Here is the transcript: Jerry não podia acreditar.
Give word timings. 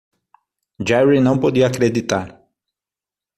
Jerry 0.83 1.19
não 1.19 1.37
podia 1.39 1.67
acreditar. 1.67 2.41